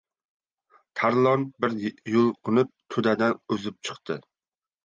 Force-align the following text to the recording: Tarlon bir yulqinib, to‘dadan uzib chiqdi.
Tarlon 1.01 1.43
bir 1.65 1.77
yulqinib, 2.15 2.73
to‘dadan 2.97 3.39
uzib 3.57 3.79
chiqdi. 3.91 4.19